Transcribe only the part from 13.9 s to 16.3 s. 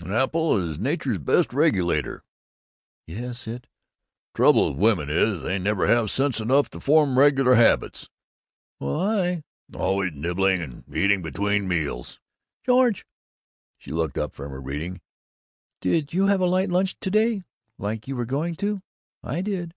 looked up from her reading. "Did you